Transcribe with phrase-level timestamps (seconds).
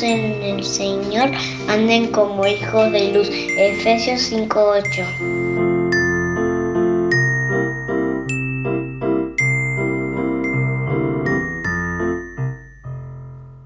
[0.00, 1.30] en el Señor,
[1.68, 3.28] anden como hijos de luz.
[3.30, 5.04] Efesios 5:8.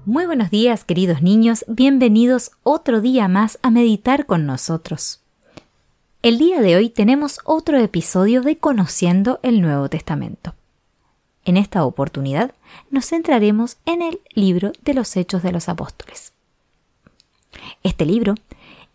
[0.05, 5.21] Muy buenos días, queridos niños, bienvenidos otro día más a meditar con nosotros.
[6.23, 10.55] El día de hoy tenemos otro episodio de Conociendo el Nuevo Testamento.
[11.47, 12.53] En esta oportunidad
[12.91, 16.33] nos centraremos en el libro de los Hechos de los Apóstoles.
[17.83, 18.35] Este libro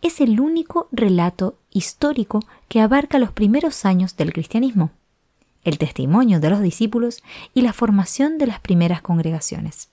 [0.03, 4.91] es el único relato histórico que abarca los primeros años del cristianismo,
[5.63, 7.23] el testimonio de los discípulos
[7.55, 9.89] y la formación de las primeras congregaciones.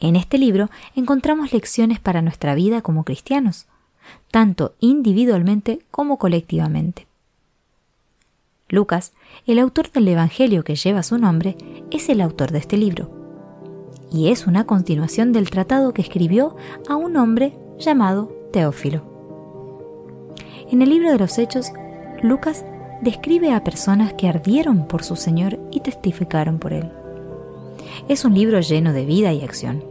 [0.00, 3.66] En este libro encontramos lecciones para nuestra vida como cristianos,
[4.30, 7.06] tanto individualmente como colectivamente.
[8.72, 9.12] Lucas,
[9.46, 11.58] el autor del Evangelio que lleva su nombre,
[11.90, 13.10] es el autor de este libro.
[14.10, 16.56] Y es una continuación del tratado que escribió
[16.88, 19.02] a un hombre llamado Teófilo.
[20.70, 21.70] En el libro de los Hechos,
[22.22, 22.64] Lucas
[23.02, 26.90] describe a personas que ardieron por su Señor y testificaron por él.
[28.08, 29.84] Es un libro lleno de vida y acción.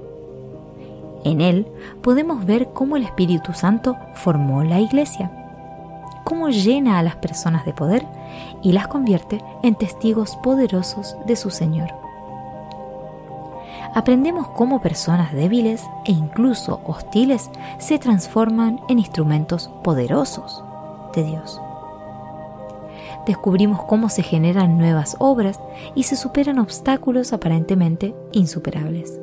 [1.24, 1.68] En él
[2.02, 5.32] podemos ver cómo el Espíritu Santo formó la iglesia
[6.24, 8.06] cómo llena a las personas de poder
[8.62, 11.94] y las convierte en testigos poderosos de su Señor.
[13.94, 20.64] Aprendemos cómo personas débiles e incluso hostiles se transforman en instrumentos poderosos
[21.14, 21.62] de Dios.
[23.26, 25.60] Descubrimos cómo se generan nuevas obras
[25.94, 29.20] y se superan obstáculos aparentemente insuperables.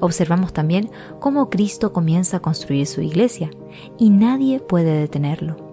[0.00, 3.50] Observamos también cómo Cristo comienza a construir su iglesia
[3.98, 5.63] y nadie puede detenerlo.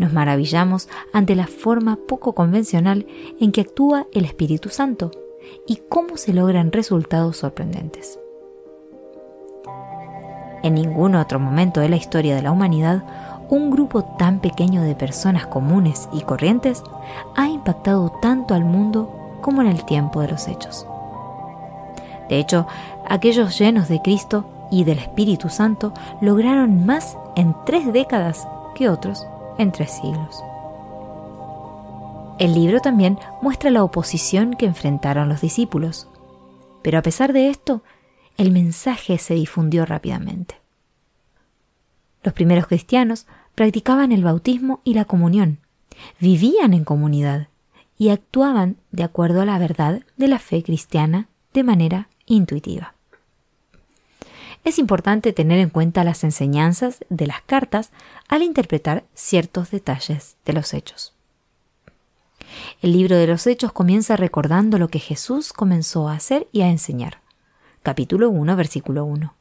[0.00, 3.06] Nos maravillamos ante la forma poco convencional
[3.38, 5.10] en que actúa el Espíritu Santo
[5.66, 8.18] y cómo se logran resultados sorprendentes.
[10.62, 13.04] En ningún otro momento de la historia de la humanidad,
[13.50, 16.82] un grupo tan pequeño de personas comunes y corrientes
[17.36, 20.86] ha impactado tanto al mundo como en el tiempo de los hechos.
[22.30, 22.66] De hecho,
[23.06, 29.26] aquellos llenos de Cristo y del Espíritu Santo lograron más en tres décadas que otros
[29.60, 30.42] en tres siglos.
[32.38, 36.08] El libro también muestra la oposición que enfrentaron los discípulos,
[36.82, 37.82] pero a pesar de esto,
[38.38, 40.54] el mensaje se difundió rápidamente.
[42.22, 45.58] Los primeros cristianos practicaban el bautismo y la comunión,
[46.18, 47.48] vivían en comunidad
[47.98, 52.94] y actuaban de acuerdo a la verdad de la fe cristiana de manera intuitiva.
[54.64, 57.90] Es importante tener en cuenta las enseñanzas de las cartas
[58.28, 61.14] al interpretar ciertos detalles de los hechos.
[62.82, 66.68] El libro de los hechos comienza recordando lo que Jesús comenzó a hacer y a
[66.68, 67.20] enseñar.
[67.82, 69.34] Capítulo 1, versículo 1.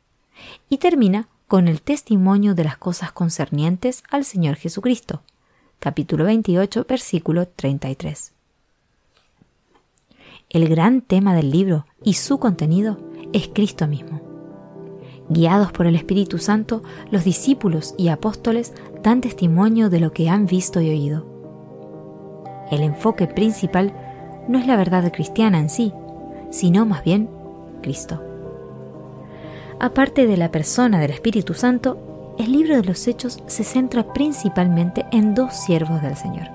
[0.69, 5.22] Y termina con el testimonio de las cosas concernientes al Señor Jesucristo.
[5.80, 8.31] Capítulo 28, versículo 33.
[10.50, 12.97] El gran tema del libro y su contenido
[13.34, 14.29] es Cristo mismo.
[15.30, 16.82] Guiados por el Espíritu Santo,
[17.12, 18.74] los discípulos y apóstoles
[19.04, 21.24] dan testimonio de lo que han visto y oído.
[22.72, 23.94] El enfoque principal
[24.48, 25.94] no es la verdad cristiana en sí,
[26.50, 27.30] sino más bien
[27.84, 28.24] Cristo.
[29.80, 35.06] Aparte de la persona del Espíritu Santo, el libro de los Hechos se centra principalmente
[35.12, 36.48] en dos siervos del Señor,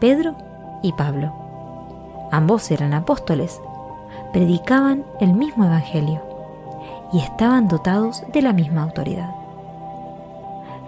[0.00, 0.34] Pedro
[0.82, 1.34] y Pablo.
[2.32, 3.60] Ambos eran apóstoles,
[4.32, 6.29] predicaban el mismo Evangelio
[7.12, 9.30] y estaban dotados de la misma autoridad.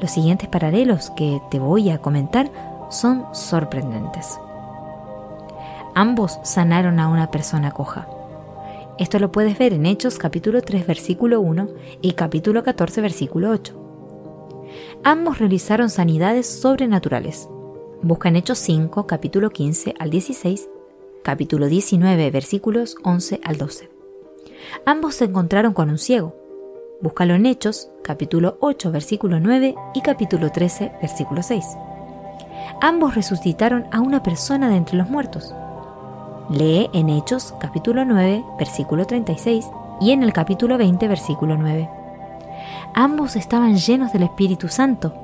[0.01, 2.51] Los siguientes paralelos que te voy a comentar
[2.91, 4.39] son sorprendentes.
[5.95, 8.09] Ambos sanaron a una persona coja.
[8.99, 11.69] Esto lo puedes ver en Hechos capítulo 3 versículo 1
[12.01, 13.79] y capítulo 14 versículo 8.
[15.05, 17.49] Ambos realizaron sanidades sobrenaturales.
[18.03, 20.69] Busca en Hechos 5 capítulo 15 al 16,
[21.23, 23.92] capítulo 19 versículos 11 al 12.
[24.87, 26.35] Ambos se encontraron con un ciego.
[27.01, 31.65] Búscalo en Hechos, capítulo 8, versículo 9 y capítulo 13, versículo 6.
[32.81, 35.55] Ambos resucitaron a una persona de entre los muertos.
[36.51, 39.67] Lee en Hechos, capítulo 9, versículo 36
[40.01, 41.89] y en el capítulo 20, versículo 9.
[42.95, 45.15] Ambos estaban llenos del Espíritu Santo.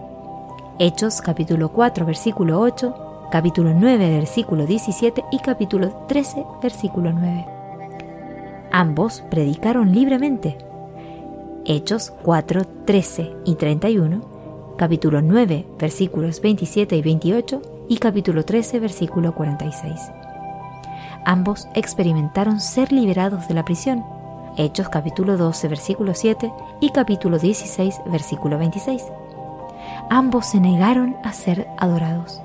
[0.78, 7.57] Hechos, capítulo 4, versículo 8, capítulo 9, versículo 17 y capítulo 13, versículo 9.
[8.72, 10.58] Ambos predicaron libremente.
[11.64, 14.20] Hechos 4, 13 y 31,
[14.76, 20.10] capítulo 9, versículos 27 y 28 y capítulo 13, versículo 46.
[21.24, 24.04] Ambos experimentaron ser liberados de la prisión.
[24.58, 29.02] Hechos capítulo 12, versículo 7 y capítulo 16, versículo 26.
[30.10, 32.42] Ambos se negaron a ser adorados.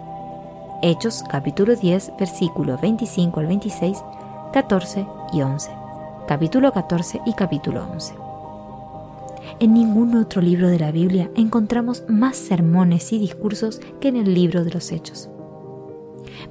[0.81, 4.03] Hechos capítulo 10, versículo 25 al 26,
[4.53, 5.82] 14 y 11
[6.27, 8.15] capítulo 14 y capítulo 11.
[9.59, 14.33] En ningún otro libro de la Biblia encontramos más sermones y discursos que en el
[14.33, 15.29] libro de los Hechos.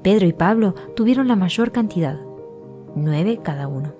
[0.02, 2.20] Pedro y Pablo tuvieron la mayor cantidad,
[2.94, 3.94] nueve cada uno.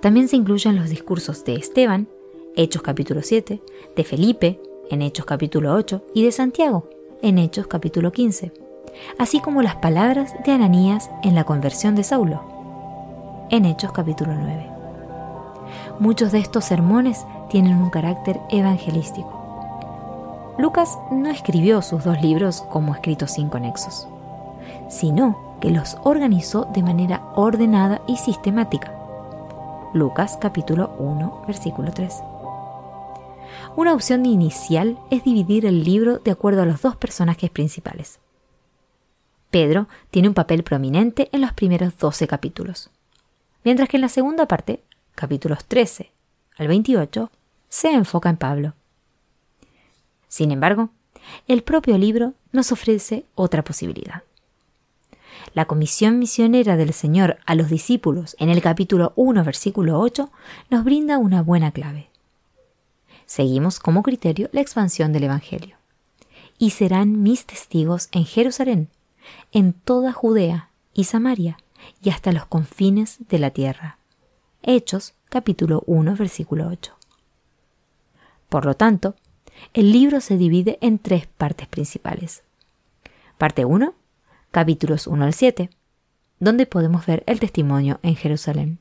[0.00, 2.06] También se incluyen los discursos de Esteban,
[2.54, 3.62] Hechos capítulo 7,
[3.96, 4.60] de Felipe,
[4.90, 6.88] en Hechos capítulo 8, y de Santiago,
[7.22, 8.52] en Hechos capítulo 15,
[9.18, 12.57] así como las palabras de Ananías en la conversión de Saulo
[13.50, 14.70] en Hechos capítulo 9.
[15.98, 20.54] Muchos de estos sermones tienen un carácter evangelístico.
[20.58, 24.08] Lucas no escribió sus dos libros como escritos sin conexos,
[24.88, 28.92] sino que los organizó de manera ordenada y sistemática.
[29.94, 32.22] Lucas capítulo 1, versículo 3.
[33.76, 38.18] Una opción inicial es dividir el libro de acuerdo a los dos personajes principales.
[39.50, 42.90] Pedro tiene un papel prominente en los primeros 12 capítulos
[43.68, 44.80] mientras que en la segunda parte,
[45.14, 46.10] capítulos 13
[46.56, 47.30] al 28,
[47.68, 48.72] se enfoca en Pablo.
[50.26, 50.88] Sin embargo,
[51.48, 54.22] el propio libro nos ofrece otra posibilidad.
[55.52, 60.30] La comisión misionera del Señor a los discípulos en el capítulo 1, versículo 8,
[60.70, 62.08] nos brinda una buena clave.
[63.26, 65.76] Seguimos como criterio la expansión del Evangelio.
[66.56, 68.88] Y serán mis testigos en Jerusalén,
[69.52, 71.58] en toda Judea y Samaria
[72.02, 73.98] y hasta los confines de la tierra.
[74.62, 76.96] Hechos capítulo 1 versículo 8.
[78.48, 79.14] Por lo tanto,
[79.74, 82.42] el libro se divide en tres partes principales.
[83.36, 83.94] Parte 1,
[84.50, 85.70] capítulos 1 al 7,
[86.40, 88.78] donde podemos ver el testimonio en Jerusalén.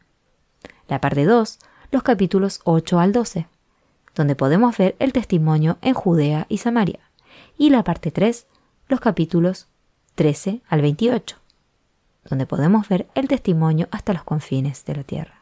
[0.88, 1.60] La parte 2,
[1.92, 3.48] los capítulos 8 al 12,
[4.16, 7.00] donde podemos ver el testimonio en Judea y Samaria.
[7.58, 8.48] Y la parte 3,
[8.88, 9.68] los capítulos
[10.16, 11.38] 13 al 28,
[12.30, 15.42] donde podemos ver el testimonio hasta los confines de la tierra.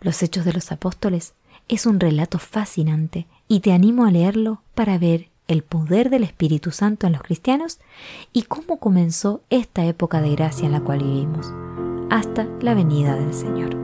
[0.00, 1.34] Los Hechos de los Apóstoles
[1.68, 6.70] es un relato fascinante y te animo a leerlo para ver el poder del Espíritu
[6.70, 7.78] Santo en los cristianos
[8.32, 11.52] y cómo comenzó esta época de gracia en la cual vivimos,
[12.10, 13.76] hasta la venida del Señor.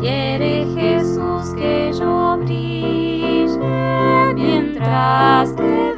[0.00, 3.58] Quiere Jesús que yo brille
[4.34, 5.92] mientras que